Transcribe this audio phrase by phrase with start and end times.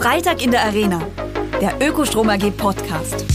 [0.00, 0.98] Freitag in der Arena,
[1.60, 3.26] der Ökostrom AG Podcast.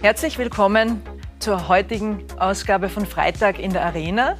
[0.00, 1.02] Herzlich willkommen
[1.40, 4.36] zur heutigen Ausgabe von Freitag in der Arena,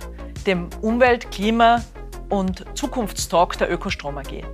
[0.47, 1.83] dem Umwelt-, Klima-
[2.29, 4.45] und Zukunftstalk der Ökostrom AG.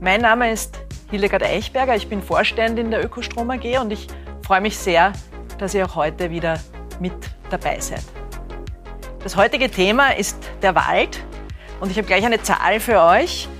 [0.00, 0.78] Mein Name ist
[1.10, 4.06] Hildegard Eichberger, ich bin Vorständin der Ökostrom AG und ich
[4.40, 5.12] freue mich sehr,
[5.58, 6.58] dass ihr auch heute wieder
[6.98, 7.12] mit
[7.50, 8.04] dabei seid.
[9.22, 11.22] Das heutige Thema ist der Wald
[11.80, 13.50] und ich habe gleich eine Zahl für euch.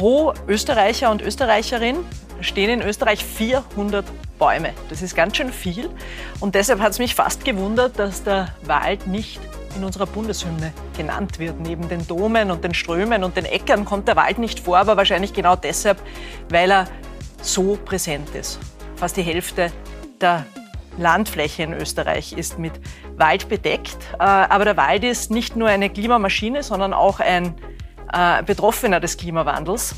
[0.00, 1.98] Pro Österreicher und Österreicherin
[2.40, 4.06] stehen in Österreich 400
[4.38, 4.72] Bäume.
[4.88, 5.90] Das ist ganz schön viel.
[6.40, 9.38] Und deshalb hat es mich fast gewundert, dass der Wald nicht
[9.76, 11.60] in unserer Bundeshymne genannt wird.
[11.60, 14.96] Neben den Domen und den Strömen und den Äckern kommt der Wald nicht vor, aber
[14.96, 15.98] wahrscheinlich genau deshalb,
[16.48, 16.88] weil er
[17.42, 18.58] so präsent ist.
[18.96, 19.70] Fast die Hälfte
[20.18, 20.46] der
[20.96, 22.72] Landfläche in Österreich ist mit
[23.18, 23.98] Wald bedeckt.
[24.14, 27.54] Äh, aber der Wald ist nicht nur eine Klimamaschine, sondern auch ein
[28.12, 29.94] äh, Betroffener des Klimawandels.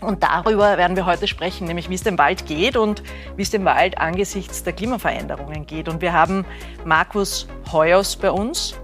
[0.00, 3.02] Und darüber werden wir heute sprechen, nämlich wie es dem Wald geht und
[3.36, 5.88] wie es dem Wald angesichts der Klimaveränderungen geht.
[5.88, 6.44] Und wir haben
[6.84, 8.76] Markus Heuers bei uns.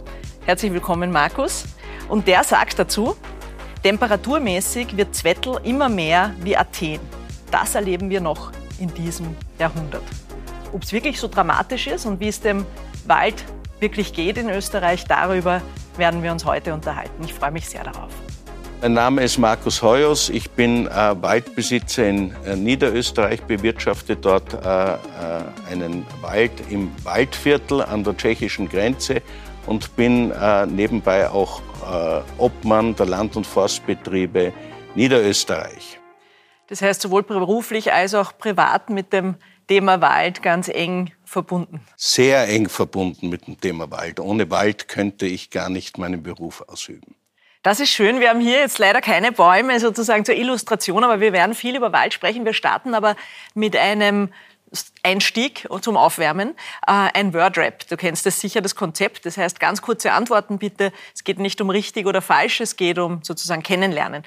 [0.45, 1.67] Herzlich willkommen, Markus.
[2.09, 3.17] Und der sagt dazu,
[3.85, 7.01] temperaturmäßig wird Zwettl immer mehr wie Athen.
[7.53, 10.03] Das erleben wir noch in diesem Jahrhundert.
[10.73, 12.67] Ob es wirklich so dramatisch ist und wie es dem
[13.07, 13.45] Wald
[13.79, 15.63] wirklich geht in Österreich, darüber
[15.97, 17.23] werden wir uns heute unterhalten.
[17.25, 18.11] Ich freue mich sehr darauf.
[18.85, 20.29] Mein Name ist Markus Heuers.
[20.29, 24.99] Ich bin äh, Waldbesitzer in äh, Niederösterreich, bewirtschafte dort äh, äh,
[25.71, 29.23] einen Wald im Waldviertel an der tschechischen Grenze
[29.65, 34.53] und bin äh, nebenbei auch äh, Obmann der Land- und Forstbetriebe
[34.95, 35.99] Niederösterreich.
[36.67, 41.81] Das heißt, sowohl beruflich als auch privat mit dem Thema Wald ganz eng verbunden.
[41.97, 44.21] Sehr eng verbunden mit dem Thema Wald.
[44.21, 47.15] Ohne Wald könnte ich gar nicht meinen Beruf ausüben.
[47.65, 48.21] Das ist schön.
[48.21, 51.95] Wir haben hier jetzt leider keine Bäume sozusagen zur Illustration, aber wir werden viel über
[51.95, 52.45] Wald sprechen.
[52.45, 53.17] Wir starten aber
[53.55, 54.29] mit einem
[55.03, 56.51] Einstieg zum Aufwärmen,
[56.87, 57.89] äh, ein Wordrap.
[57.89, 59.25] Du kennst das sicher, das Konzept.
[59.25, 60.93] Das heißt, ganz kurze Antworten bitte.
[61.15, 64.25] Es geht nicht um richtig oder falsch, es geht um sozusagen Kennenlernen.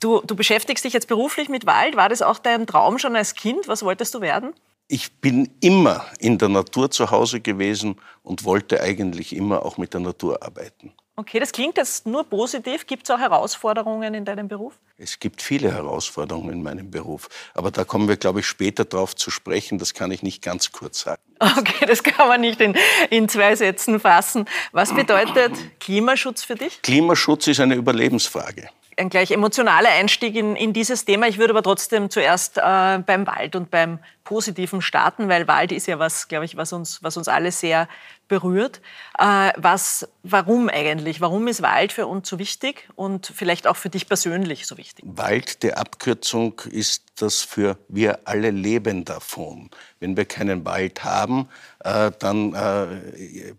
[0.00, 1.94] Du, du beschäftigst dich jetzt beruflich mit Wald.
[1.94, 3.68] War das auch dein Traum schon als Kind?
[3.68, 4.52] Was wolltest du werden?
[4.88, 9.94] Ich bin immer in der Natur zu Hause gewesen und wollte eigentlich immer auch mit
[9.94, 10.92] der Natur arbeiten.
[11.18, 12.86] Okay, das klingt jetzt nur positiv.
[12.86, 14.74] Gibt es auch Herausforderungen in deinem Beruf?
[14.98, 17.28] Es gibt viele Herausforderungen in meinem Beruf.
[17.54, 19.78] Aber da kommen wir, glaube ich, später darauf zu sprechen.
[19.78, 21.20] Das kann ich nicht ganz kurz sagen.
[21.40, 22.76] Okay, das kann man nicht in,
[23.10, 24.44] in zwei Sätzen fassen.
[24.70, 26.82] Was bedeutet Klimaschutz für dich?
[26.82, 28.68] Klimaschutz ist eine Überlebensfrage
[28.98, 31.28] ein gleich emotionaler Einstieg in, in, dieses Thema.
[31.28, 35.86] Ich würde aber trotzdem zuerst äh, beim Wald und beim Positiven starten, weil Wald ist
[35.86, 37.88] ja was, glaube ich, was uns, was uns alle sehr
[38.28, 38.82] berührt.
[39.18, 41.22] Äh, was, warum eigentlich?
[41.22, 45.06] Warum ist Wald für uns so wichtig und vielleicht auch für dich persönlich so wichtig?
[45.08, 49.70] Wald, die Abkürzung ist das für wir alle leben davon.
[49.98, 51.48] Wenn wir keinen Wald haben,
[51.82, 53.54] äh, dann, äh,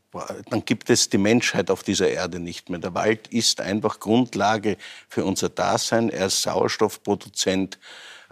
[0.51, 2.77] dann gibt es die Menschheit auf dieser Erde nicht mehr.
[2.79, 4.77] Der Wald ist einfach Grundlage
[5.07, 6.11] für unser Dasein.
[6.11, 7.79] Er ist Sauerstoffproduzent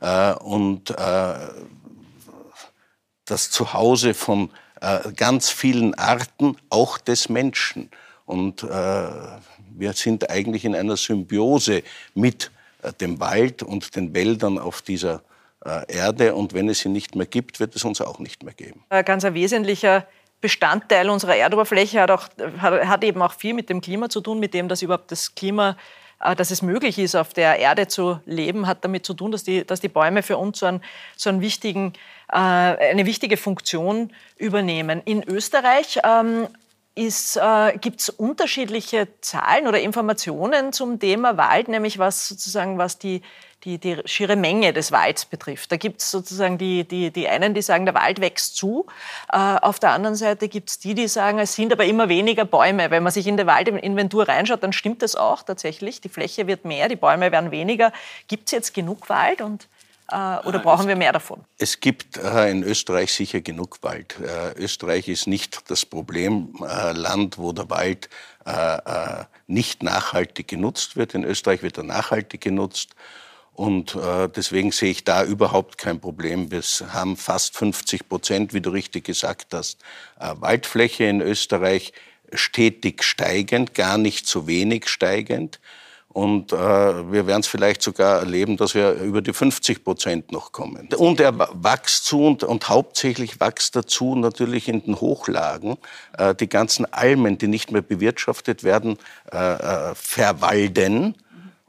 [0.02, 1.50] äh, und äh,
[3.28, 4.50] das Zuhause von
[4.82, 7.90] äh, ganz vielen Arten, auch des Menschen.
[8.26, 11.84] Und äh, wir sind eigentlich in einer Symbiose
[12.14, 12.52] mit
[12.82, 15.22] äh, dem Wald und den Wäldern auf dieser
[15.66, 16.36] äh, Erde.
[16.36, 18.84] Und wenn es sie nicht mehr gibt, wird es uns auch nicht mehr geben.
[18.90, 20.08] Ein ganz ein wesentlicher
[20.40, 22.28] Bestandteil unserer Erdoberfläche hat, auch,
[22.60, 25.72] hat, eben auch viel mit dem Klima zu tun, mit dem, dass überhaupt das Klima
[25.72, 25.76] äh,
[26.20, 29.66] dass es möglich ist, auf der Erde zu leben, hat damit zu tun, dass die,
[29.66, 30.82] dass die Bäume für uns so einen,
[31.16, 31.94] so einen wichtigen,
[32.32, 35.02] äh, eine wichtige Funktion übernehmen.
[35.06, 36.48] In Österreich ähm,
[36.96, 43.22] äh, gibt es unterschiedliche Zahlen oder Informationen zum Thema Wald, nämlich was sozusagen was die,
[43.64, 45.72] die, die schiere Menge des Walds betrifft.
[45.72, 48.86] Da gibt es sozusagen die, die, die einen, die sagen, der Wald wächst zu.
[49.32, 52.46] Äh, auf der anderen Seite gibt es die, die sagen, es sind aber immer weniger
[52.46, 52.92] Bäume.
[52.92, 56.02] Wenn man sich in die Waldinventur reinschaut, dann stimmt das auch tatsächlich.
[56.02, 57.92] Die Fläche wird mehr, die Bäume werden weniger.
[58.28, 59.68] Gibt es jetzt genug Wald und
[60.12, 61.44] äh, oder brauchen wir mehr davon?
[61.58, 64.16] Es gibt äh, in Österreich sicher genug Wald.
[64.20, 68.10] Äh, Österreich ist nicht das Problemland, wo der Wald
[69.48, 71.14] nicht nachhaltig genutzt wird.
[71.14, 72.96] In Österreich wird er nachhaltig genutzt.
[73.58, 76.52] Und äh, deswegen sehe ich da überhaupt kein Problem.
[76.52, 76.62] Wir
[76.94, 79.82] haben fast 50 Prozent, wie du richtig gesagt hast,
[80.20, 81.92] äh, Waldfläche in Österreich
[82.34, 85.60] stetig steigend, gar nicht zu wenig steigend.
[86.10, 90.52] Und äh, wir werden es vielleicht sogar erleben, dass wir über die 50 Prozent noch
[90.52, 90.90] kommen.
[90.96, 95.78] Und er wächst zu und, und hauptsächlich wächst dazu natürlich in den Hochlagen.
[96.16, 99.00] Äh, die ganzen Almen, die nicht mehr bewirtschaftet werden,
[99.32, 101.16] äh, äh verwalden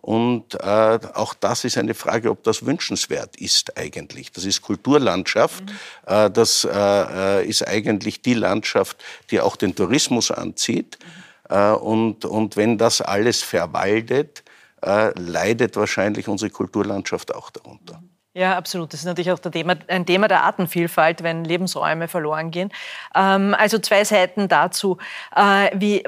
[0.08, 4.32] Und äh, auch das ist eine Frage, ob das wünschenswert ist eigentlich.
[4.32, 5.62] Das ist Kulturlandschaft.
[5.62, 5.70] Mhm.
[6.06, 8.96] Äh, das äh, äh ist eigentlich die Landschaft,
[9.30, 10.98] die auch den Tourismus anzieht.
[11.50, 11.54] Mhm.
[11.54, 14.44] Äh, und, und wenn das alles verwaldet,
[14.80, 18.02] äh, leidet wahrscheinlich unsere Kulturlandschaft auch darunter.
[18.38, 18.92] Ja, absolut.
[18.92, 22.70] Das ist natürlich auch Thema, ein Thema der Artenvielfalt, wenn Lebensräume verloren gehen.
[23.12, 24.98] Ähm, also zwei Seiten dazu.
[25.34, 26.04] Äh, wie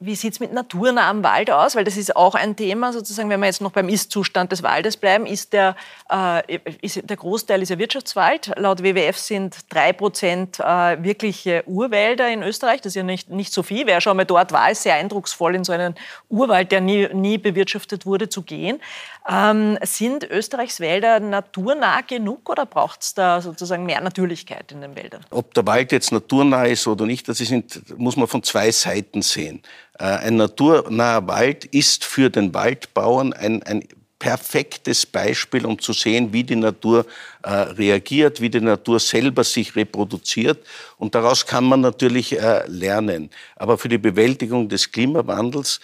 [0.00, 1.76] wie sieht es mit naturnahem Wald aus?
[1.76, 4.96] Weil das ist auch ein Thema, sozusagen, wenn wir jetzt noch beim Ist-Zustand des Waldes
[4.96, 5.76] bleiben, ist der,
[6.10, 8.52] äh, ist der Großteil ist ja Wirtschaftswald.
[8.56, 12.80] Laut WWF sind drei Prozent äh, wirkliche Urwälder in Österreich.
[12.80, 13.86] Das ist ja nicht, nicht so viel.
[13.86, 15.96] Wer schon mal dort war, ist sehr eindrucksvoll, in so einen
[16.30, 18.80] Urwald, der nie, nie bewirtschaftet wurde, zu gehen.
[19.28, 21.20] Ähm, sind Österreichs Wälder
[21.74, 25.24] naturnah genug oder braucht es da sozusagen mehr Natürlichkeit in den Wäldern?
[25.30, 27.52] Ob der Wald jetzt naturnah ist oder nicht, das ist,
[27.96, 29.62] muss man von zwei Seiten sehen.
[29.98, 33.86] Äh, ein naturnaher Wald ist für den Waldbauern ein, ein
[34.18, 37.04] perfektes Beispiel, um zu sehen, wie die Natur
[37.42, 40.64] äh, reagiert, wie die Natur selber sich reproduziert.
[40.96, 43.28] Und daraus kann man natürlich äh, lernen.
[43.56, 45.80] Aber für die Bewältigung des Klimawandels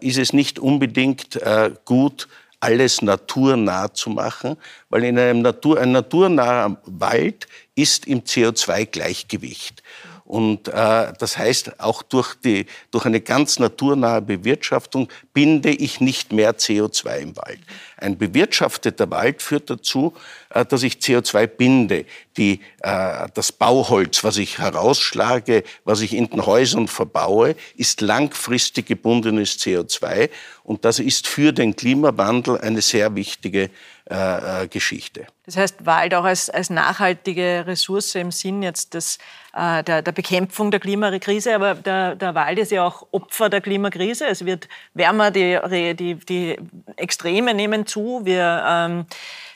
[0.00, 1.38] ist es nicht unbedingt
[1.84, 2.26] gut,
[2.60, 4.56] alles naturnah zu machen,
[4.88, 9.82] weil in einem Natur, ein naturnaher Wald ist im CO2-Gleichgewicht.
[10.28, 16.34] Und äh, das heißt, auch durch, die, durch eine ganz naturnahe Bewirtschaftung binde ich nicht
[16.34, 17.60] mehr CO2 im Wald.
[17.96, 20.12] Ein bewirtschafteter Wald führt dazu,
[20.50, 22.04] äh, dass ich CO2 binde.
[22.36, 28.84] Die, äh, das Bauholz, was ich herausschlage, was ich in den Häusern verbaue, ist langfristig
[28.84, 30.28] gebundenes CO2.
[30.62, 33.70] Und das ist für den Klimawandel eine sehr wichtige
[34.10, 35.26] äh, äh, Geschichte.
[35.44, 39.18] Das heißt, Wald auch als, als nachhaltige Ressource im Sinn jetzt des,
[39.52, 43.60] äh, der, der, Bekämpfung der Klimakrise, aber der, der, Wald ist ja auch Opfer der
[43.60, 44.26] Klimakrise.
[44.26, 45.58] Es wird wärmer, die,
[45.94, 46.56] die, die
[46.96, 48.22] Extreme nehmen zu.
[48.24, 49.06] Wir ähm,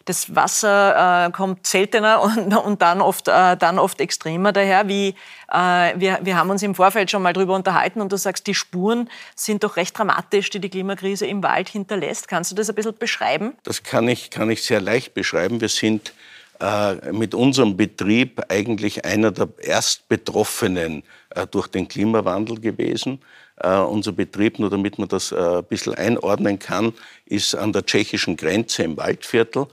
[0.05, 4.89] das Wasser äh, kommt seltener und, und dann, oft, äh, dann oft extremer daher.
[4.89, 5.15] Wie,
[5.53, 8.55] äh, wir, wir haben uns im Vorfeld schon mal darüber unterhalten und du sagst, die
[8.55, 12.29] Spuren sind doch recht dramatisch, die die Klimakrise im Wald hinterlässt.
[12.29, 13.55] Kannst du das ein bisschen beschreiben?
[13.65, 15.61] Das kann ich, kann ich sehr leicht beschreiben.
[15.61, 16.13] Wir sind
[16.61, 23.21] äh, mit unserem Betrieb eigentlich einer der Erstbetroffenen äh, durch den Klimawandel gewesen.
[23.65, 26.95] Uh, unser Betrieb, nur damit man das ein bisschen einordnen kann,
[27.27, 29.69] ist an der tschechischen Grenze im Waldviertel.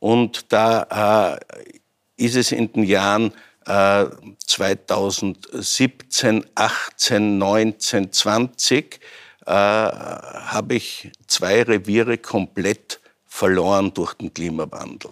[0.00, 1.38] Und da äh,
[2.16, 3.32] ist es in den Jahren
[3.66, 4.06] äh,
[4.46, 9.00] 2017, 18, 19, 20
[9.46, 15.10] äh, habe ich zwei Reviere komplett verloren durch den Klimawandel.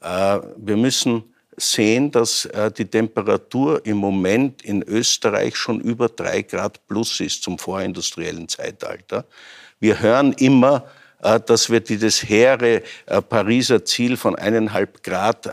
[0.00, 6.42] Äh, wir müssen sehen, dass äh, die Temperatur im Moment in Österreich schon über drei
[6.42, 9.24] Grad plus ist zum vorindustriellen Zeitalter.
[9.80, 10.86] Wir hören immer,
[11.26, 15.50] dass wir dieses hehre äh, Pariser Ziel von eineinhalb Grad äh,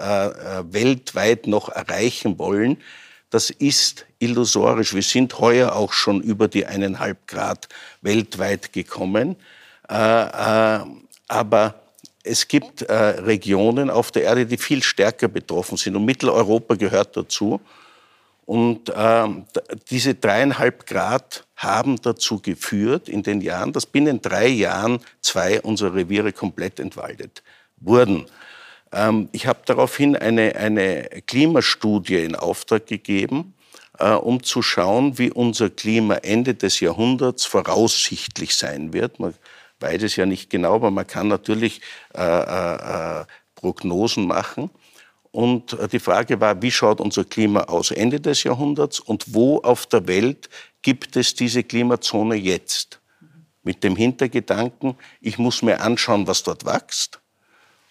[0.72, 2.78] weltweit noch erreichen wollen.
[3.30, 4.94] Das ist illusorisch.
[4.94, 7.68] Wir sind heuer auch schon über die eineinhalb Grad
[8.02, 9.36] weltweit gekommen.
[9.88, 11.75] Aber
[12.24, 15.96] es gibt Regionen auf der Erde, die viel stärker betroffen sind.
[15.96, 17.60] Und Mitteleuropa gehört dazu.
[18.45, 19.28] Und äh,
[19.90, 25.95] diese dreieinhalb Grad haben dazu geführt in den Jahren, dass binnen drei Jahren zwei unserer
[25.95, 27.42] Reviere komplett entwaldet
[27.78, 28.25] wurden.
[28.92, 33.53] Ähm, ich habe daraufhin eine, eine Klimastudie in Auftrag gegeben,
[33.98, 39.20] äh, um zu schauen, wie unser Klima Ende des Jahrhunderts voraussichtlich sein wird.
[39.20, 39.34] Man
[39.79, 41.82] weiß es ja nicht genau, aber man kann natürlich
[42.13, 43.25] äh, äh, äh
[43.56, 44.70] Prognosen machen.
[45.34, 49.58] Und äh, die Frage war, wie schaut unser Klima aus Ende des Jahrhunderts und wo
[49.58, 50.48] auf der Welt
[50.84, 53.02] gibt es diese Klimazone jetzt?
[53.63, 57.20] Mit dem Hintergedanken, ich muss mir anschauen, was dort wächst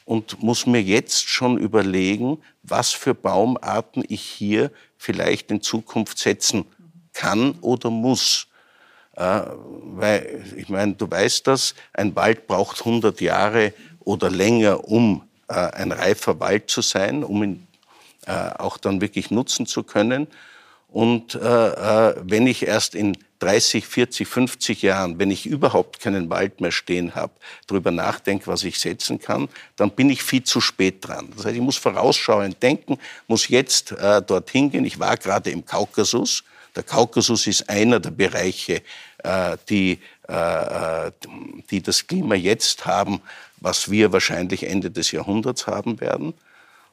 [0.05, 6.65] und muss mir jetzt schon überlegen, was für Baumarten ich hier vielleicht in Zukunft setzen
[7.13, 8.47] kann oder muss.
[9.17, 9.43] Äh,
[9.97, 15.55] weil, ich meine, du weißt das, ein Wald braucht 100 Jahre oder länger, um äh,
[15.55, 17.67] ein reifer Wald zu sein, um ihn
[18.27, 20.27] äh, auch dann wirklich nutzen zu können.
[20.89, 26.61] Und äh, wenn ich erst in 30, 40, 50 Jahren, wenn ich überhaupt keinen Wald
[26.61, 27.33] mehr stehen habe,
[27.67, 31.33] darüber nachdenke, was ich setzen kann, dann bin ich viel zu spät dran.
[31.35, 34.85] Das heißt, ich muss vorausschauend denken, muss jetzt äh, dorthin gehen.
[34.85, 36.45] Ich war gerade im Kaukasus.
[36.77, 38.83] Der Kaukasus ist einer der Bereiche,
[39.25, 41.11] äh, die, äh,
[41.71, 43.21] die das Klima jetzt haben,
[43.63, 46.35] was wir wahrscheinlich Ende des Jahrhunderts haben werden.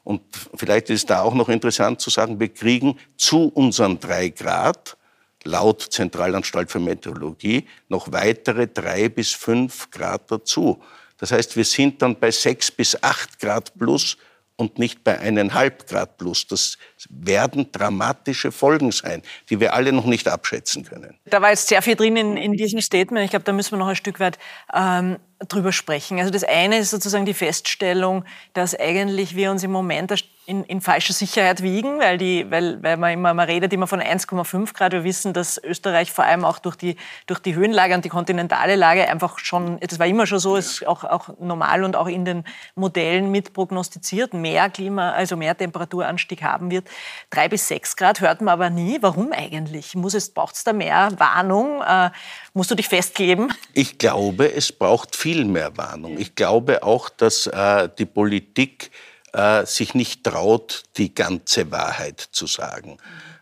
[0.04, 0.22] Und
[0.54, 4.96] vielleicht ist da auch noch interessant zu sagen, wir kriegen zu unseren drei Grad
[5.44, 10.82] laut Zentralanstalt für Meteorologie noch weitere drei bis fünf Grad dazu.
[11.18, 14.16] Das heißt, wir sind dann bei sechs bis acht Grad plus
[14.56, 16.46] und nicht bei eineinhalb Grad plus.
[16.46, 16.78] Das
[17.08, 21.18] werden dramatische Folgen sein, die wir alle noch nicht abschätzen können.
[21.24, 23.24] Da war jetzt sehr viel drin in, in diesem Statement.
[23.24, 24.38] Ich glaube, da müssen wir noch ein Stück weit
[24.74, 26.18] ähm, drüber sprechen.
[26.18, 30.10] Also das eine ist sozusagen die Feststellung, dass eigentlich wir uns im Moment
[30.50, 34.00] in, in falscher Sicherheit wiegen, weil, die, weil, weil man immer man redet immer von
[34.00, 34.92] 1,5 Grad.
[34.92, 36.96] Wir wissen, dass Österreich vor allem auch durch die,
[37.28, 40.84] durch die Höhenlage und die kontinentale Lage einfach schon, das war immer schon so, ist
[40.88, 46.42] auch, auch normal und auch in den Modellen mit prognostiziert, mehr Klima, also mehr Temperaturanstieg
[46.42, 46.88] haben wird.
[47.30, 48.98] Drei bis sechs Grad hört man aber nie.
[49.00, 49.94] Warum eigentlich?
[49.94, 51.80] Muss es, braucht es da mehr Warnung?
[51.82, 52.10] Äh,
[52.54, 53.52] musst du dich festkleben?
[53.72, 56.18] Ich glaube, es braucht viel mehr Warnung.
[56.18, 58.90] Ich glaube auch, dass äh, die Politik
[59.32, 62.98] äh, sich nicht traut, die ganze Wahrheit zu sagen.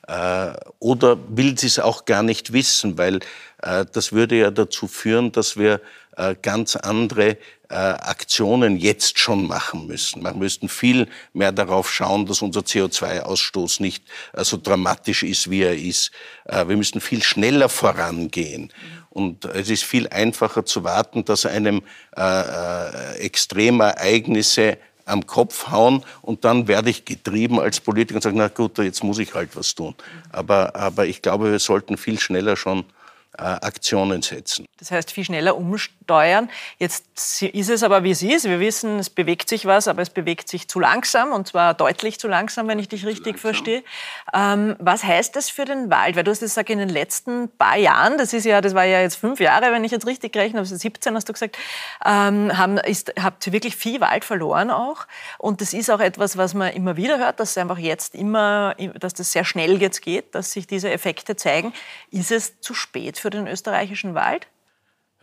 [0.06, 3.20] Äh, oder will sie es auch gar nicht wissen, weil
[3.62, 5.80] äh, das würde ja dazu führen, dass wir
[6.16, 7.36] äh, ganz andere
[7.68, 10.22] äh, Aktionen jetzt schon machen müssen.
[10.22, 14.04] Wir müssten viel mehr darauf schauen, dass unser CO2-Ausstoß nicht
[14.34, 16.10] so dramatisch ist, wie er ist.
[16.46, 18.72] Wir müssen viel schneller vorangehen.
[19.10, 21.82] Und es ist viel einfacher zu warten, dass einem
[22.16, 24.78] äh, äh, Extremereignisse
[25.08, 29.02] am Kopf hauen und dann werde ich getrieben als Politiker und sage, na gut, jetzt
[29.02, 29.94] muss ich halt was tun.
[30.30, 32.84] Aber, aber ich glaube, wir sollten viel schneller schon
[33.36, 34.66] äh, Aktionen setzen.
[34.78, 35.56] Das heißt, viel schneller
[36.08, 36.48] umsteuern.
[36.78, 38.44] Jetzt ist es aber, wie es ist.
[38.44, 42.18] Wir wissen, es bewegt sich was, aber es bewegt sich zu langsam und zwar deutlich
[42.18, 43.82] zu langsam, wenn ich dich richtig verstehe.
[44.32, 46.16] Ähm, was heißt das für den Wald?
[46.16, 49.00] Weil du hast gesagt, in den letzten paar Jahren, das ist ja, das war ja
[49.00, 51.58] jetzt fünf Jahre, wenn ich jetzt richtig rechne, also 17 hast du gesagt,
[52.04, 55.06] ähm, haben, ist, habt ihr wirklich viel Wald verloren auch.
[55.38, 58.74] Und das ist auch etwas, was man immer wieder hört, dass es einfach jetzt immer,
[58.98, 61.72] dass das sehr schnell jetzt geht, dass sich diese Effekte zeigen.
[62.10, 64.46] Ist es zu spät für den österreichischen Wald?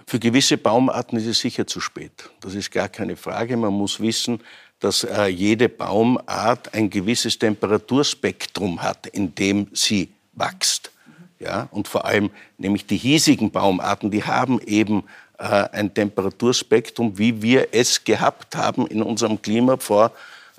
[0.07, 2.29] Für gewisse Baumarten ist es sicher zu spät.
[2.41, 3.57] Das ist gar keine Frage.
[3.57, 4.39] Man muss wissen,
[4.79, 10.91] dass äh, jede Baumart ein gewisses Temperaturspektrum hat, in dem sie wächst.
[11.39, 11.67] Ja?
[11.71, 15.03] Und vor allem nämlich die hiesigen Baumarten, die haben eben
[15.39, 20.11] äh, ein Temperaturspektrum, wie wir es gehabt haben in unserem Klima vor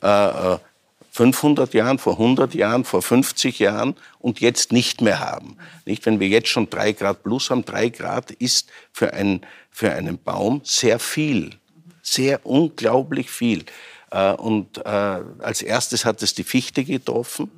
[0.03, 0.59] äh, äh
[1.17, 5.57] 500 Jahren, vor 100 Jahren, vor 50 Jahren und jetzt nicht mehr haben.
[5.87, 9.93] Nicht, wenn wir jetzt schon drei Grad plus haben, drei Grad ist für, ein, für
[9.93, 11.53] einen Baum sehr viel,
[12.03, 13.65] sehr unglaublich viel.
[14.11, 17.51] Äh, und äh, als erstes hat es die Fichte getroffen.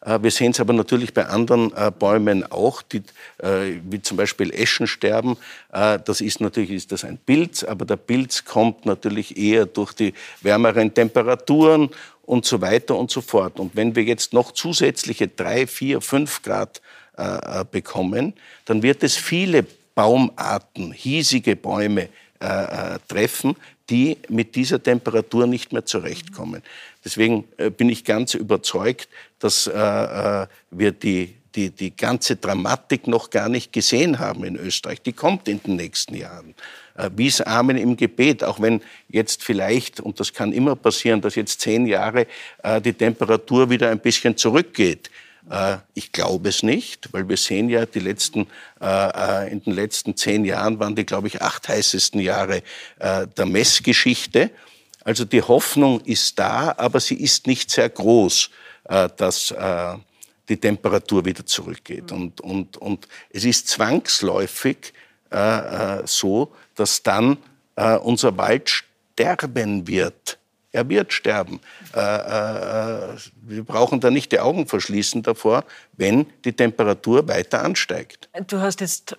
[0.00, 3.02] Äh, wir sehen es aber natürlich bei anderen Bäumen auch, die,
[3.42, 5.36] wie zum Beispiel Eschensterben.
[5.70, 10.14] Das ist natürlich ist das ein Pilz, aber der Pilz kommt natürlich eher durch die
[10.42, 11.90] wärmeren Temperaturen
[12.26, 13.60] und so weiter und so fort.
[13.60, 16.80] Und wenn wir jetzt noch zusätzliche drei, vier, fünf Grad
[17.16, 17.22] äh,
[17.60, 22.08] äh, bekommen, dann wird es viele Baumarten, hiesige Bäume
[22.40, 23.56] äh, äh, treffen,
[23.90, 26.62] die mit dieser Temperatur nicht mehr zurechtkommen.
[27.04, 33.30] Deswegen äh, bin ich ganz überzeugt, dass äh, wir die, die, die ganze Dramatik noch
[33.30, 35.02] gar nicht gesehen haben in Österreich.
[35.02, 36.54] Die kommt in den nächsten Jahren.
[36.96, 41.20] Äh, wie es Amen im Gebet, auch wenn jetzt vielleicht, und das kann immer passieren,
[41.20, 42.26] dass jetzt zehn Jahre
[42.62, 45.10] äh, die Temperatur wieder ein bisschen zurückgeht.
[45.50, 48.46] Äh, ich glaube es nicht, weil wir sehen ja, die letzten,
[49.50, 52.62] in den letzten zehn Jahren waren die, glaube ich, acht heißesten Jahre
[53.00, 54.50] der Messgeschichte.
[55.04, 58.50] Also die Hoffnung ist da, aber sie ist nicht sehr groß,
[59.16, 59.54] dass
[60.50, 62.12] die Temperatur wieder zurückgeht.
[62.12, 64.92] Und, und, und es ist zwangsläufig
[65.34, 67.38] äh, so, dass dann
[67.76, 70.38] äh, unser Wald sterben wird.
[70.72, 71.60] Er wird sterben.
[71.94, 78.28] Äh, äh, wir brauchen da nicht die Augen verschließen davor, wenn die Temperatur weiter ansteigt.
[78.48, 79.16] Du hast jetzt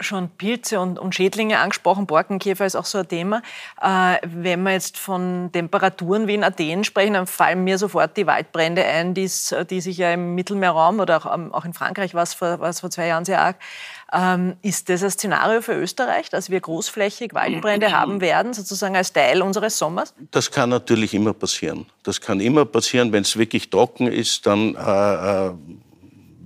[0.00, 2.06] schon Pilze und, und, Schädlinge angesprochen.
[2.06, 3.42] Borkenkäfer ist auch so ein Thema.
[3.80, 8.26] Äh, wenn wir jetzt von Temperaturen wie in Athen sprechen, dann fallen mir sofort die
[8.26, 12.34] Waldbrände ein, die sich ja im Mittelmeerraum oder auch, ähm, auch in Frankreich war es
[12.34, 13.56] vor, vor zwei Jahren sehr arg.
[14.12, 19.12] Ähm, ist das ein Szenario für Österreich, dass wir großflächig Waldbrände haben werden, sozusagen als
[19.12, 20.14] Teil unseres Sommers?
[20.30, 21.86] Das kann natürlich immer passieren.
[22.02, 25.52] Das kann immer passieren, wenn es wirklich trocken ist, dann äh, äh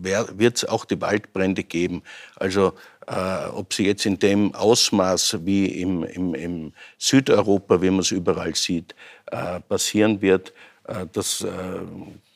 [0.04, 2.02] wird es auch die Waldbrände geben.
[2.36, 2.74] Also
[3.06, 8.10] äh, ob sie jetzt in dem Ausmaß wie im, im, im Südeuropa, wie man es
[8.10, 8.94] überall sieht,
[9.26, 10.52] äh, passieren wird,
[10.86, 11.48] äh, das äh,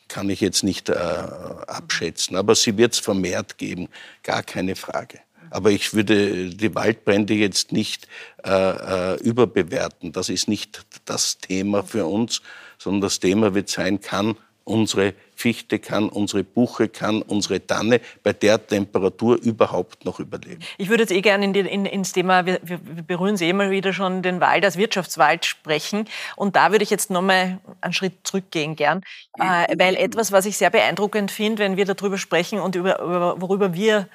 [0.09, 2.37] kann ich jetzt nicht äh, abschätzen.
[2.37, 3.89] Aber sie wird es vermehrt geben,
[4.23, 5.21] gar keine Frage.
[5.51, 8.07] Aber ich würde die Waldbrände jetzt nicht
[8.45, 10.13] äh, überbewerten.
[10.13, 12.43] Das ist nicht das Thema für uns,
[12.79, 18.33] sondern das Thema wird sein, kann unsere Fichte kann, unsere Buche kann, unsere Tanne bei
[18.33, 20.59] der Temperatur überhaupt noch überleben.
[20.79, 23.93] Ich würde jetzt eh gerne in in, ins Thema, wir, wir berühren Sie immer wieder
[23.93, 26.07] schon, den Wald als Wirtschaftswald sprechen.
[26.35, 29.03] Und da würde ich jetzt nochmal einen Schritt zurückgehen gern,
[29.39, 33.41] äh, weil etwas, was ich sehr beeindruckend finde, wenn wir darüber sprechen und über, über
[33.41, 34.09] worüber wir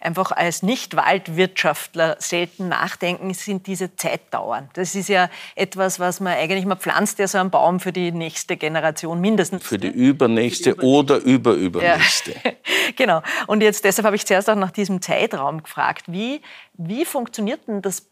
[0.00, 4.70] einfach als Nicht-Waldwirtschaftler selten nachdenken, sind diese Zeitdauern.
[4.72, 8.10] Das ist ja etwas, was man eigentlich, man pflanzt ja so einen Baum für die
[8.10, 9.64] nächste Generation mindestens.
[9.64, 12.32] Für die übernächste, für die oder überübernächste.
[12.42, 12.52] Ja.
[12.96, 13.22] genau.
[13.46, 16.04] Und jetzt deshalb habe ich zuerst auch nach diesem Zeitraum gefragt.
[16.06, 16.40] Wie,
[16.74, 18.09] wie funktioniert denn das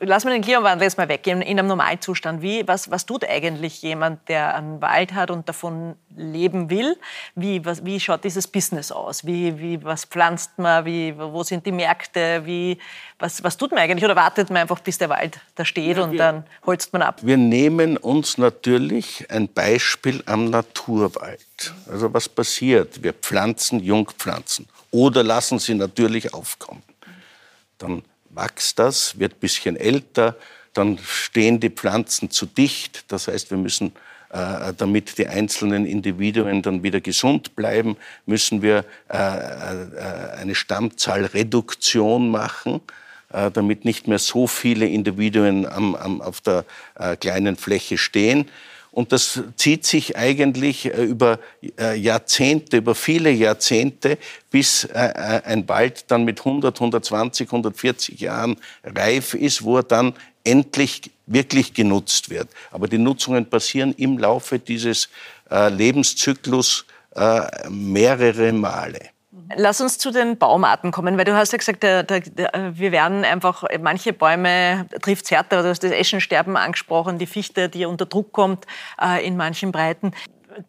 [0.00, 2.42] Lassen wir den Klimawandel jetzt mal weg, in, in einem Normalzustand.
[2.42, 6.96] Wie, was, was tut eigentlich jemand, der einen Wald hat und davon leben will?
[7.34, 9.26] Wie, was, wie schaut dieses Business aus?
[9.26, 10.84] Wie, wie, was pflanzt man?
[10.84, 12.46] Wie, wo sind die Märkte?
[12.46, 12.78] Wie,
[13.18, 14.04] was, was tut man eigentlich?
[14.04, 17.02] Oder wartet man einfach, bis der Wald da steht ja, und wir, dann holzt man
[17.02, 17.18] ab?
[17.22, 21.74] Wir nehmen uns natürlich ein Beispiel am Naturwald.
[21.90, 23.02] Also was passiert?
[23.02, 26.84] Wir pflanzen Jungpflanzen oder lassen sie natürlich aufkommen.
[27.78, 28.02] Dann
[28.38, 30.36] wächst das, wird ein bisschen älter,
[30.74, 33.04] dann stehen die Pflanzen zu dicht.
[33.08, 33.92] Das heißt, wir müssen,
[34.30, 42.30] äh, damit die einzelnen Individuen dann wieder gesund bleiben, müssen wir äh, äh, eine Stammzahlreduktion
[42.30, 42.80] machen
[43.30, 46.64] äh, damit nicht mehr so viele Individuen am, am, auf der
[46.98, 48.48] äh, kleinen Fläche stehen.
[48.90, 51.38] Und das zieht sich eigentlich äh, über
[51.78, 54.18] äh, Jahrzehnte, über viele Jahrzehnte,
[54.50, 60.14] bis äh, ein Wald dann mit 100, 120, 140 Jahren reif ist, wo er dann
[60.44, 62.48] endlich wirklich genutzt wird.
[62.70, 65.10] Aber die Nutzungen passieren im Laufe dieses
[65.50, 66.86] Lebenszyklus
[67.68, 69.10] mehrere Male.
[69.56, 72.92] Lass uns zu den Baumarten kommen, weil du hast ja gesagt, der, der, der, wir
[72.92, 77.86] werden einfach, manche Bäume trifft es härter, du hast das Eschensterben angesprochen, die Fichte, die
[77.86, 78.66] unter Druck kommt
[79.00, 80.12] äh, in manchen Breiten.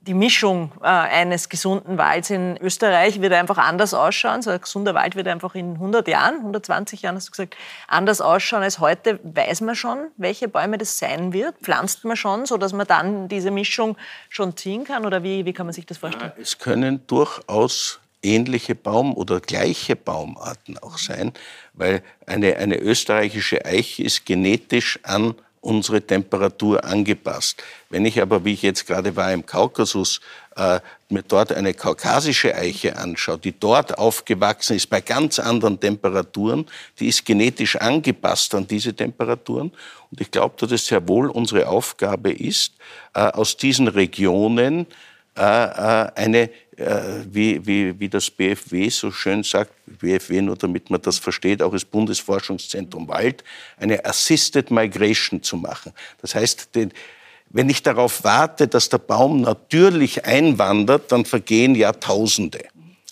[0.01, 4.41] Die Mischung äh, eines gesunden Walds in Österreich wird einfach anders ausschauen.
[4.41, 7.57] So ein gesunder Wald wird einfach in 100 Jahren, 120 Jahren hast du gesagt,
[7.87, 9.19] anders ausschauen als heute.
[9.23, 11.55] Weiß man schon, welche Bäume das sein wird?
[11.61, 13.97] Pflanzt man schon, sodass man dann diese Mischung
[14.29, 15.05] schon ziehen kann?
[15.05, 16.33] Oder wie, wie kann man sich das vorstellen?
[16.39, 21.33] Es können durchaus ähnliche Baum- oder gleiche Baumarten auch sein,
[21.73, 27.61] weil eine, eine österreichische Eiche ist genetisch an unsere Temperatur angepasst.
[27.89, 30.21] Wenn ich aber, wie ich jetzt gerade war im Kaukasus,
[30.55, 30.79] äh,
[31.09, 36.65] mir dort eine kaukasische Eiche anschaue, die dort aufgewachsen ist bei ganz anderen Temperaturen,
[36.99, 39.71] die ist genetisch angepasst an diese Temperaturen.
[40.11, 42.73] Und ich glaube, dass es sehr wohl unsere Aufgabe ist,
[43.13, 44.85] äh, aus diesen Regionen
[45.37, 46.49] äh, äh eine
[47.31, 51.73] wie, wie, wie das BFW so schön sagt, BFW nur damit man das versteht, auch
[51.73, 53.43] das Bundesforschungszentrum Wald,
[53.77, 55.91] eine Assisted Migration zu machen.
[56.21, 56.93] Das heißt, den,
[57.49, 62.63] wenn ich darauf warte, dass der Baum natürlich einwandert, dann vergehen Jahrtausende,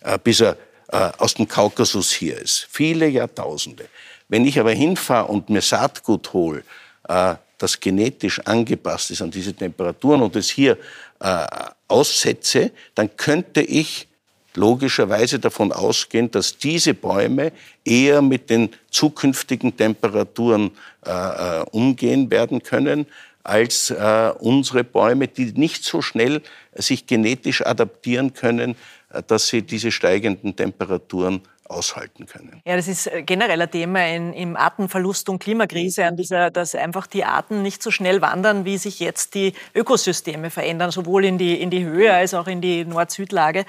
[0.02, 0.58] äh, bis er
[0.90, 2.68] äh, aus dem Kaukasus hier ist.
[2.70, 3.88] Viele Jahrtausende.
[4.30, 6.64] Wenn ich aber hinfahre und mir Saatgut hole,
[7.08, 10.78] äh, das genetisch angepasst ist an diese Temperaturen und es hier
[11.20, 11.46] äh,
[11.88, 14.08] aussetze, dann könnte ich
[14.56, 17.52] logischerweise davon ausgehen, dass diese Bäume
[17.86, 20.72] eher mit den zukünftigen Temperaturen
[21.06, 23.06] äh, äh, umgehen werden können
[23.44, 26.42] als äh, unsere Bäume, die nicht so schnell
[26.74, 28.76] sich genetisch adaptieren können,
[29.12, 32.62] äh, dass sie diese steigenden Temperaturen aushalten können.
[32.66, 36.76] Ja, das ist äh, generell ein Thema in, im Artenverlust und Klimakrise, an dieser, dass
[36.76, 41.38] einfach die Arten nicht so schnell wandern, wie sich jetzt die Ökosysteme verändern, sowohl in
[41.38, 43.66] die, in die Höhe als auch in die Nord-Süd-Lage.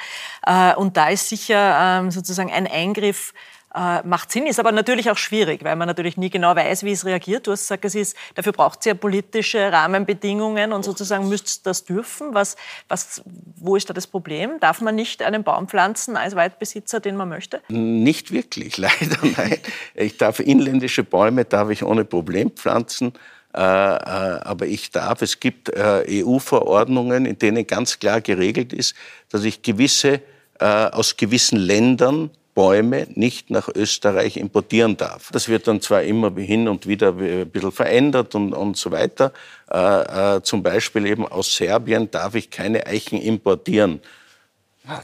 [0.46, 3.32] Äh, und da ist sicher ähm, sozusagen ein Eingriff
[3.78, 6.92] äh, macht Sinn, ist aber natürlich auch schwierig, weil man natürlich nie genau weiß, wie
[6.92, 7.46] es reagiert.
[7.46, 11.84] Du hast gesagt, es ist, dafür braucht es ja politische Rahmenbedingungen und sozusagen müsst das
[11.84, 12.34] dürfen.
[12.34, 12.56] Was,
[12.88, 13.22] was,
[13.56, 14.58] wo ist da das Problem?
[14.60, 17.62] Darf man nicht einen Baum pflanzen als Waldbesitzer, den man möchte?
[17.68, 19.58] Nicht wirklich, leider nein.
[19.94, 23.12] Ich darf inländische Bäume darf ich ohne Problem pflanzen.
[23.54, 28.94] Äh, äh, aber ich darf, es gibt äh, EU-Verordnungen, in denen ganz klar geregelt ist,
[29.30, 30.20] dass ich gewisse,
[30.60, 35.30] aus gewissen Ländern Bäume nicht nach Österreich importieren darf.
[35.30, 39.32] Das wird dann zwar immer hin und wieder ein bisschen verändert und, und so weiter.
[39.70, 44.02] Äh, äh, zum Beispiel eben aus Serbien darf ich keine Eichen importieren.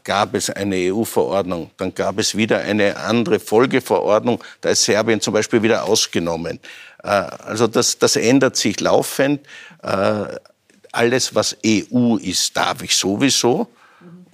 [0.02, 5.32] Gab es eine EU-Verordnung, dann gab es wieder eine andere Folgeverordnung, da ist Serbien zum
[5.32, 6.58] Beispiel wieder ausgenommen.
[7.04, 9.46] Äh, also das, das ändert sich laufend.
[9.80, 10.24] Äh,
[10.90, 13.68] alles, was EU ist, darf ich sowieso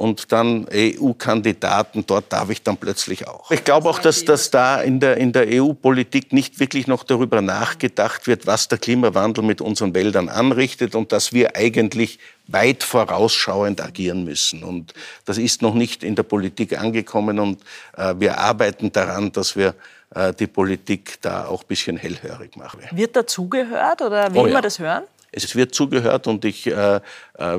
[0.00, 3.50] und dann EU-Kandidaten, dort darf ich dann plötzlich auch.
[3.50, 7.42] Ich glaube auch, dass, dass da in der, in der EU-Politik nicht wirklich noch darüber
[7.42, 13.82] nachgedacht wird, was der Klimawandel mit unseren Wäldern anrichtet und dass wir eigentlich weit vorausschauend
[13.82, 14.64] agieren müssen.
[14.64, 14.94] Und
[15.26, 17.60] das ist noch nicht in der Politik angekommen und
[17.94, 19.74] äh, wir arbeiten daran, dass wir
[20.14, 22.80] äh, die Politik da auch ein bisschen hellhörig machen.
[22.92, 24.54] Wird dazugehört oder will oh, ja.
[24.54, 25.04] man das hören?
[25.32, 27.00] Es wird zugehört und ich, äh,
[27.34, 27.58] äh,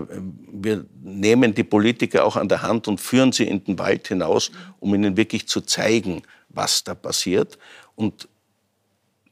[0.52, 4.52] wir nehmen die Politiker auch an der Hand und führen sie in den Wald hinaus,
[4.80, 7.58] um ihnen wirklich zu zeigen, was da passiert.
[7.96, 8.28] Und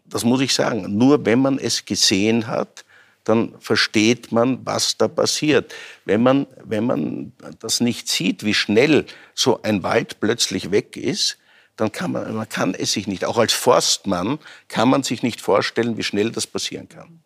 [0.06, 2.86] das muss ich sagen, nur wenn man es gesehen hat,
[3.25, 5.73] dann versteht man, was da passiert.
[6.06, 11.38] Wenn man, wenn man das nicht sieht, wie schnell so ein Wald plötzlich weg ist,
[11.75, 15.41] dann kann man, man kann es sich nicht, auch als Forstmann kann man sich nicht
[15.41, 17.21] vorstellen, wie schnell das passieren kann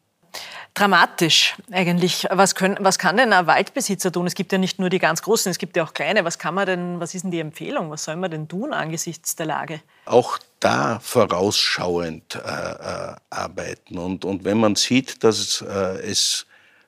[0.74, 2.28] dramatisch eigentlich.
[2.32, 4.28] Was, können, was kann denn ein Waldbesitzer tun?
[4.28, 6.26] Es gibt ja nicht nur die ganz großen, es gibt ja auch kleine.
[6.26, 7.90] Was kann man denn, was ist denn die Empfehlung?
[7.92, 9.82] Was soll man denn tun angesichts der Lage?
[10.06, 13.98] Auch da vorausschauend äh, äh, arbeiten.
[13.98, 16.46] Und, und wenn man sieht, dass äh, es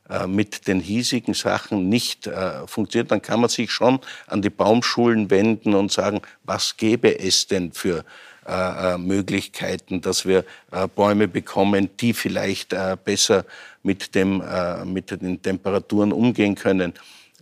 [0.10, 4.50] äh, mit den hiesigen Sachen nicht äh, funktioniert, dann kann man sich schon an die
[4.50, 8.06] Baumschulen wenden und sagen, was gäbe es denn für
[8.47, 13.43] äh, äh, Möglichkeiten, dass wir äh, Bäume bekommen, die vielleicht äh, besser
[13.81, 16.93] mit, dem, äh, mit den Temperaturen umgehen können.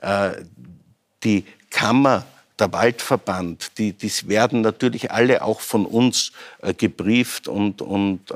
[0.02, 0.32] Äh,
[1.26, 2.26] die Kammer
[2.58, 6.32] der Waldverband, die, die werden natürlich alle auch von uns
[6.78, 8.32] gebrieft und, und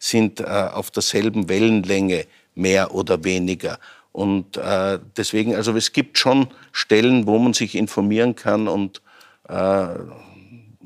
[0.00, 3.78] sind auf derselben Wellenlänge, mehr oder weniger.
[4.10, 9.00] Und äh, deswegen, also es gibt schon Stellen, wo man sich informieren kann und
[9.48, 9.86] äh,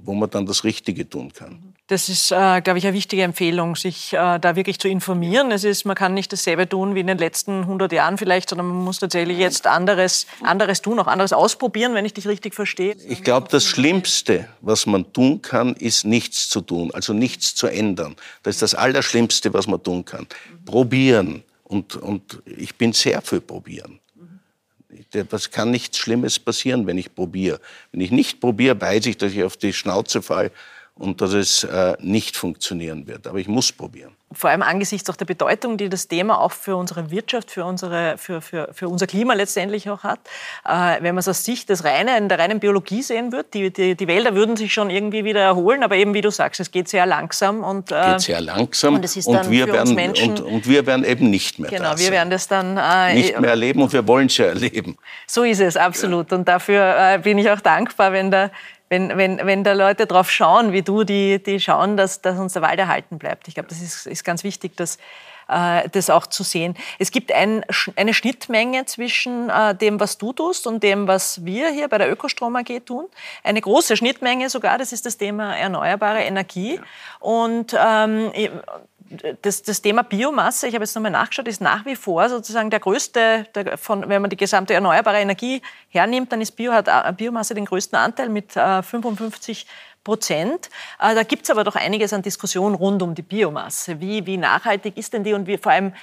[0.07, 1.75] wo man dann das Richtige tun kann.
[1.89, 5.53] Das ist, äh, glaube ich, eine wichtige Empfehlung, sich äh, da wirklich zu informieren.
[5.53, 8.67] Es ist, man kann nicht dasselbe tun wie in den letzten 100 Jahren vielleicht, sondern
[8.67, 12.97] man muss tatsächlich jetzt anderes, anderes tun, auch anderes ausprobieren, wenn ich dich richtig verstehe.
[13.09, 17.67] Ich glaube, das Schlimmste, was man tun kann, ist nichts zu tun, also nichts zu
[17.67, 18.17] ändern.
[18.43, 20.27] Das ist das Allerschlimmste, was man tun kann.
[20.65, 21.45] Probieren.
[21.63, 23.99] Und, und ich bin sehr für Probieren.
[25.31, 27.61] Das kann nichts Schlimmes passieren, wenn ich probiere.
[27.93, 30.53] Wenn ich nicht probiere, weiß ich, dass ich auf die Schnauze falle
[30.99, 33.27] und dass es äh, nicht funktionieren wird.
[33.27, 34.13] Aber ich muss probieren.
[34.33, 38.19] Vor allem angesichts auch der Bedeutung, die das Thema auch für unsere Wirtschaft, für, unsere,
[38.19, 40.19] für, für, für unser Klima letztendlich auch hat.
[40.65, 43.95] Äh, wenn man es aus Sicht des reinen, der reinen Biologie sehen würde, die, die,
[43.95, 46.89] die Wälder würden sich schon irgendwie wieder erholen, aber eben wie du sagst, es geht
[46.89, 47.63] sehr langsam.
[47.63, 50.87] Und, äh, geht sehr langsam und, es ist und, wir werden, Menschen, und, und, wir
[50.87, 52.79] werden eben nicht mehr Genau, wir werden das dann...
[52.79, 54.97] Äh, nicht mehr erleben und wir wollen es ja erleben.
[55.27, 56.31] So ist es, absolut.
[56.31, 56.39] Ja.
[56.39, 58.51] Und dafür äh, bin ich auch dankbar, wenn der
[58.89, 62.53] wenn, wenn, wenn da Leute drauf schauen, wie du, die, die schauen, dass, dass uns
[62.53, 63.49] der Wald erhalten bleibt.
[63.49, 64.99] Ich glaube, das ist, ist ganz wichtig, dass,
[65.49, 66.77] äh, das auch zu sehen.
[66.99, 67.65] Es gibt ein,
[67.97, 72.11] eine Schnittmenge zwischen äh, dem, was du tust und dem, was wir hier bei der
[72.11, 73.07] Ökostrom AG tun.
[73.43, 76.77] Eine große Schnittmenge sogar, das ist das Thema erneuerbare Energie.
[76.77, 76.83] Ja.
[77.21, 78.33] Und ähm,
[79.43, 82.81] das, das, Thema Biomasse, ich habe jetzt nochmal nachgeschaut, ist nach wie vor sozusagen der
[82.81, 87.13] größte, der von, wenn man die gesamte erneuerbare Energie hernimmt, dann ist Bio, hat äh,
[87.13, 89.67] Biomasse den größten Anteil mit äh, 55
[90.07, 90.71] Prozent.
[91.01, 94.01] Äh, da gibt es aber doch einiges an Diskussion rund um die Biomasse.
[94.01, 95.95] Wie, wie nachhaltig ist denn die und wie, vor allem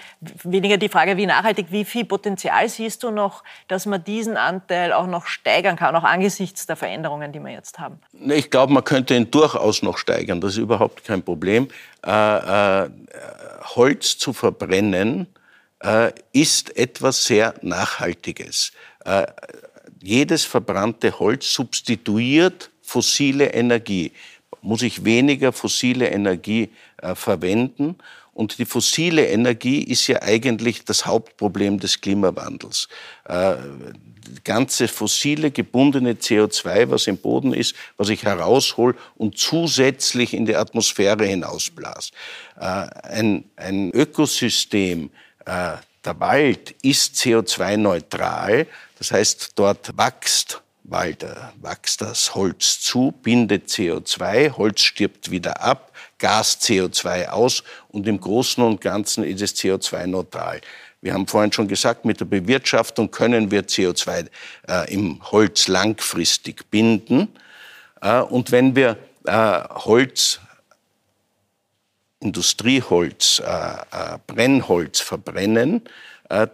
[0.43, 4.91] weniger die Frage, wie nachhaltig, wie viel Potenzial siehst du noch, dass man diesen Anteil
[4.91, 8.01] auch noch steigern kann, auch angesichts der Veränderungen, die wir jetzt haben?
[8.11, 10.41] Ich glaube, man könnte ihn durchaus noch steigern.
[10.41, 11.69] Das ist überhaupt kein Problem.
[12.05, 12.89] Äh, äh,
[13.75, 15.27] Holz zu verbrennen
[15.79, 18.73] äh, ist etwas sehr Nachhaltiges.
[19.05, 19.27] Äh,
[20.01, 24.11] jedes verbrannte Holz substituiert fossile Energie.
[24.61, 26.69] Muss ich weniger fossile Energie
[27.01, 27.95] äh, verwenden?
[28.33, 32.87] Und die fossile Energie ist ja eigentlich das Hauptproblem des Klimawandels.
[33.25, 33.55] Äh,
[34.43, 40.55] ganze fossile gebundene CO2, was im Boden ist, was ich heraushol und zusätzlich in die
[40.55, 42.11] Atmosphäre hinausblas.
[42.59, 45.09] Äh, ein, ein Ökosystem,
[45.45, 48.67] äh, der Wald ist CO2-neutral,
[48.99, 55.61] das heißt, dort wächst weil da wächst das Holz zu, bindet CO2, Holz stirbt wieder
[55.61, 60.61] ab, Gas CO2 aus und im Großen und Ganzen ist es CO2-neutral.
[61.01, 64.27] Wir haben vorhin schon gesagt, mit der Bewirtschaftung können wir CO2
[64.69, 67.27] äh, im Holz langfristig binden.
[68.01, 70.39] Äh, und wenn wir äh, Holz,
[72.21, 75.81] Industrieholz, äh, äh, Brennholz verbrennen,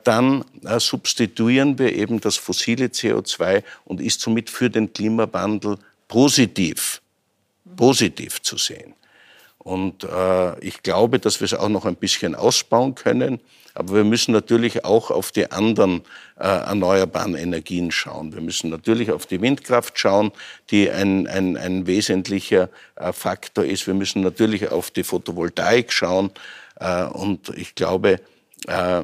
[0.04, 7.02] dann äh, substituieren wir eben das fossile CO2 und ist somit für den Klimawandel positiv,
[7.76, 8.94] positiv zu sehen.
[9.60, 13.40] Und äh, ich glaube, dass wir es auch noch ein bisschen ausbauen können.
[13.76, 16.02] Aber wir müssen natürlich auch auf die anderen
[16.38, 18.34] äh, erneuerbaren Energien schauen.
[18.34, 20.32] Wir müssen natürlich auf die Windkraft schauen,
[20.72, 23.86] die ein, ein, ein wesentlicher äh, Faktor ist.
[23.86, 26.32] Wir müssen natürlich auf die Photovoltaik schauen.
[26.80, 28.22] Äh, und ich glaube,
[28.68, 29.04] äh,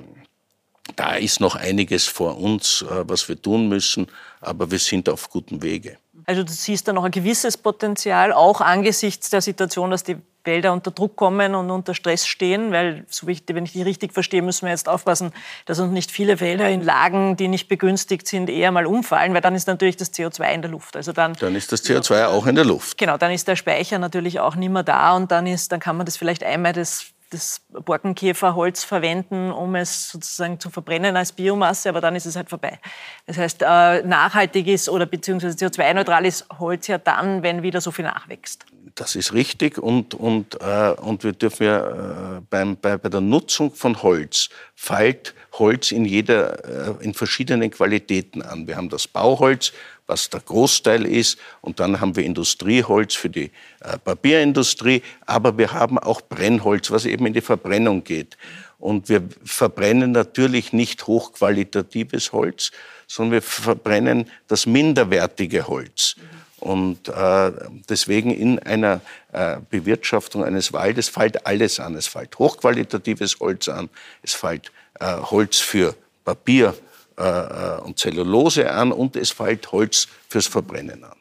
[0.96, 4.08] da ist noch einiges vor uns, äh, was wir tun müssen,
[4.42, 5.98] aber wir sind auf gutem Wege.
[6.26, 10.74] Also du siehst da noch ein gewisses Potenzial, auch angesichts der Situation, dass die Wälder
[10.74, 14.14] unter Druck kommen und unter Stress stehen, weil, so wie ich, wenn ich die richtig
[14.14, 15.32] verstehe, müssen wir jetzt aufpassen,
[15.66, 19.42] dass uns nicht viele Wälder in Lagen, die nicht begünstigt sind, eher mal umfallen, weil
[19.42, 20.96] dann ist natürlich das CO2 in der Luft.
[20.96, 22.98] Also dann, dann ist das CO2 auch in der Luft.
[22.98, 25.98] Genau, dann ist der Speicher natürlich auch nicht mehr da und dann, ist, dann kann
[25.98, 31.90] man das vielleicht einmal das das Borkenkäferholz verwenden, um es sozusagen zu verbrennen als Biomasse,
[31.90, 32.80] aber dann ist es halt vorbei.
[33.26, 37.92] Das heißt, äh, nachhaltig ist oder beziehungsweise CO2-neutral ist Holz ja dann, wenn wieder so
[37.92, 38.66] viel nachwächst.
[38.96, 43.22] Das ist richtig und, und, äh, und wir dürfen ja äh, beim, bei, bei der
[43.22, 48.68] Nutzung von Holz fällt Holz in, jeder, äh, in verschiedenen Qualitäten an.
[48.68, 49.74] Wir haben das Bauholz,
[50.08, 51.38] was der Großteil ist.
[51.62, 55.02] Und dann haben wir Industrieholz für die äh, Papierindustrie.
[55.26, 58.38] Aber wir haben auch Brennholz, was eben in die Verbrennung geht.
[58.78, 62.72] Und wir verbrennen natürlich nicht hochqualitatives Holz,
[63.08, 66.16] sondern wir verbrennen das minderwertige Holz.
[66.60, 67.52] Und äh,
[67.90, 69.02] deswegen in einer
[69.34, 71.96] äh, Bewirtschaftung eines Waldes fällt alles an.
[71.96, 73.90] Es fällt hochqualitatives Holz an,
[74.24, 76.74] es fällt äh, Holz für Papier,
[77.18, 81.16] äh, äh, und Zellulose an und es fällt Holz fürs Verbrennen an.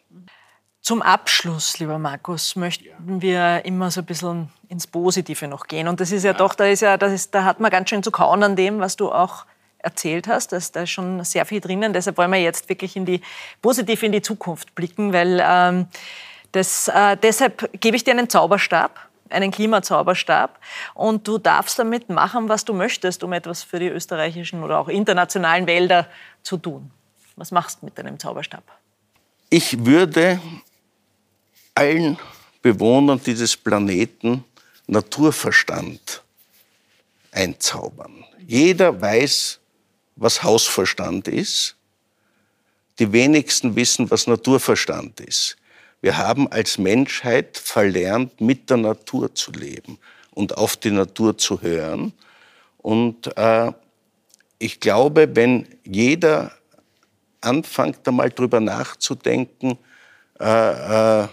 [0.81, 5.89] Zum Abschluss, lieber Markus, möchten wir immer so ein bisschen ins Positive noch gehen.
[5.89, 6.37] Und das ist ja, ja.
[6.37, 8.81] doch, da, ist ja, das ist, da hat man ganz schön zu kauen an dem,
[8.81, 9.47] was du auch
[9.79, 10.53] erzählt hast.
[10.53, 11.93] Da ist, da schon sehr viel drinnen.
[11.93, 13.23] Deshalb wollen wir jetzt wirklich in die,
[13.63, 15.87] positiv in die Zukunft blicken, weil ähm,
[16.53, 20.59] das, äh, deshalb gebe ich dir einen Zauberstab einen Klimazauberstab
[20.95, 24.89] und du darfst damit machen, was du möchtest, um etwas für die österreichischen oder auch
[24.89, 26.09] internationalen Wälder
[26.43, 26.91] zu tun.
[27.37, 28.63] Was machst du mit deinem Zauberstab?
[29.51, 30.41] Ich würde
[31.75, 32.19] allen
[32.63, 34.45] Bewohnern dieses Planeten
[34.87, 36.23] Naturverstand
[37.33, 38.25] einzaubern.
[38.47, 39.59] Jeder weiß,
[40.17, 41.77] was Hausverstand ist.
[42.99, 45.57] Die wenigsten wissen, was Naturverstand ist.
[46.05, 49.99] Wir haben als Menschheit verlernt, mit der Natur zu leben
[50.33, 52.13] und auf die Natur zu hören.
[52.77, 53.73] Und äh,
[54.59, 56.53] ich glaube, wenn jeder
[57.41, 59.79] anfängt, einmal drüber nachzudenken,
[60.41, 61.29] äh, äh,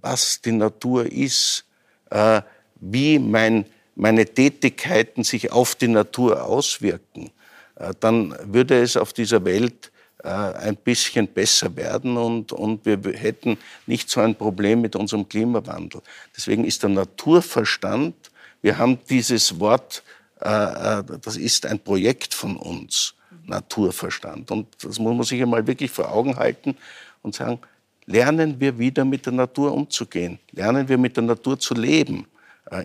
[0.00, 1.64] was die Natur ist,
[2.10, 2.42] äh,
[2.76, 7.32] wie mein, meine Tätigkeiten sich auf die Natur auswirken,
[7.74, 9.90] äh, dann würde es auf dieser Welt
[10.22, 16.00] ein bisschen besser werden und, und wir hätten nicht so ein Problem mit unserem Klimawandel.
[16.34, 18.14] Deswegen ist der Naturverstand,
[18.62, 20.02] wir haben dieses Wort,
[20.40, 24.50] äh, äh, das ist ein Projekt von uns, Naturverstand.
[24.50, 26.76] Und das muss man sich einmal wirklich vor Augen halten
[27.22, 27.60] und sagen,
[28.06, 32.26] lernen wir wieder mit der Natur umzugehen, lernen wir mit der Natur zu leben,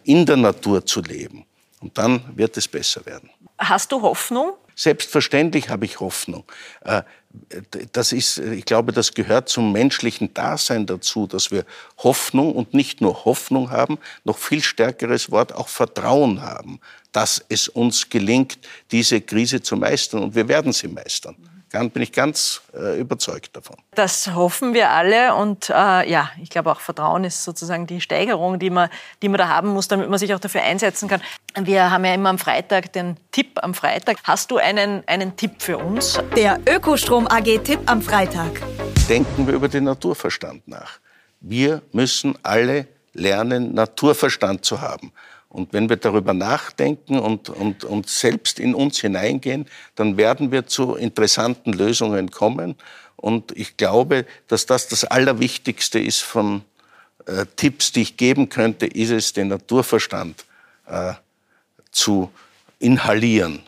[0.03, 1.45] in der Natur zu leben.
[1.79, 3.29] Und dann wird es besser werden.
[3.57, 4.53] Hast du Hoffnung?
[4.75, 6.43] Selbstverständlich habe ich Hoffnung.
[7.93, 11.65] Das ist, ich glaube, das gehört zum menschlichen Dasein dazu, dass wir
[11.97, 16.79] Hoffnung und nicht nur Hoffnung haben, noch viel stärkeres Wort auch Vertrauen haben,
[17.11, 18.59] dass es uns gelingt,
[18.91, 20.23] diese Krise zu meistern.
[20.23, 21.35] Und wir werden sie meistern
[21.71, 23.77] bin ich ganz äh, überzeugt davon.
[23.95, 25.73] Das hoffen wir alle und äh,
[26.09, 28.89] ja, ich glaube auch Vertrauen ist sozusagen die Steigerung, die man,
[29.21, 31.21] die man da haben muss, damit man sich auch dafür einsetzen kann.
[31.55, 34.17] Wir haben ja immer am Freitag den Tipp am Freitag.
[34.23, 36.19] Hast du einen, einen Tipp für uns?
[36.35, 38.61] Der Ökostrom AG Tipp am Freitag.
[39.07, 40.99] Denken wir über den Naturverstand nach.
[41.39, 45.11] Wir müssen alle lernen, Naturverstand zu haben.
[45.51, 50.65] Und wenn wir darüber nachdenken und, und, und selbst in uns hineingehen, dann werden wir
[50.65, 52.75] zu interessanten Lösungen kommen.
[53.17, 56.63] Und ich glaube, dass das das Allerwichtigste ist von
[57.25, 60.45] äh, Tipps, die ich geben könnte, ist es, den Naturverstand
[60.87, 61.13] äh,
[61.91, 62.31] zu
[62.79, 63.61] inhalieren.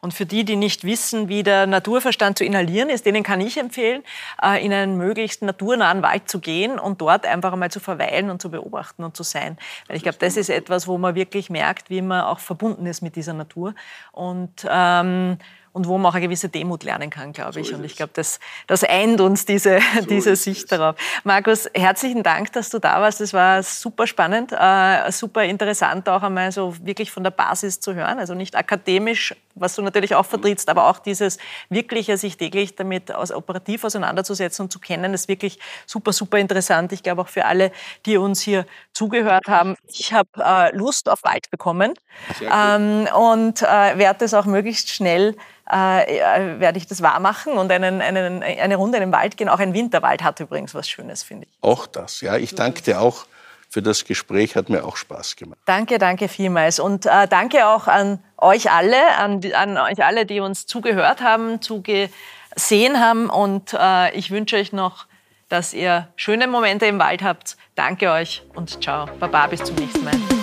[0.00, 3.58] Und für die, die nicht wissen, wie der Naturverstand zu inhalieren ist, denen kann ich
[3.58, 4.02] empfehlen,
[4.42, 8.40] äh, in einen möglichst naturnahen Wald zu gehen und dort einfach einmal zu verweilen und
[8.40, 9.58] zu beobachten und zu sein.
[9.88, 13.02] Weil ich glaube, das ist etwas, wo man wirklich merkt, wie man auch verbunden ist
[13.02, 13.74] mit dieser Natur.
[14.12, 15.38] Und ähm,
[15.72, 17.68] und wo man auch eine gewisse Demut lernen kann, glaube ich.
[17.68, 20.68] So und ich glaube, das, das eint uns diese, so diese Sicht es.
[20.68, 20.96] darauf.
[21.24, 23.20] Markus, herzlichen Dank, dass du da warst.
[23.20, 27.94] Das war super spannend, äh, super interessant, auch einmal so wirklich von der Basis zu
[27.94, 28.18] hören.
[28.18, 31.38] Also nicht akademisch, was du natürlich auch vertrittst, aber auch dieses
[31.68, 36.92] wirkliche, sich täglich damit aus, operativ auseinanderzusetzen und zu kennen, ist wirklich super, super interessant.
[36.92, 37.72] Ich glaube auch für alle,
[38.06, 39.76] die uns hier zugehört haben.
[39.86, 41.94] Ich habe äh, Lust auf Wald bekommen
[42.40, 45.36] ähm, und äh, werde das auch möglichst schnell
[45.70, 49.36] äh, äh, werde ich das wahr machen und einen, einen, eine Runde in den Wald
[49.36, 49.48] gehen.
[49.48, 51.56] Auch ein Winterwald hat übrigens was Schönes, finde ich.
[51.62, 52.36] Auch das, ja.
[52.36, 53.26] Ich danke dir auch
[53.72, 54.54] für das Gespräch.
[54.54, 55.58] Hat mir auch Spaß gemacht.
[55.64, 56.78] Danke, danke vielmals.
[56.78, 61.62] Und äh, danke auch an euch alle, an, an euch alle, die uns zugehört haben,
[61.62, 63.30] zugesehen haben.
[63.30, 65.06] Und äh, ich wünsche euch noch,
[65.48, 67.56] dass ihr schöne Momente im Wald habt.
[67.74, 69.06] Danke euch und ciao.
[69.18, 70.41] Baba, bis zum nächsten Mal.